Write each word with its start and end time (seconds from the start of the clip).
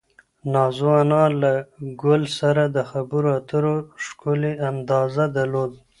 نازو 0.53 0.87
انا 1.01 1.23
له 1.41 1.53
ګل 2.01 2.23
سره 2.39 2.63
د 2.75 2.77
خبرو 2.91 3.29
اترو 3.39 3.75
ښکلی 4.05 4.53
انداز 4.69 5.13
درلود. 5.35 5.71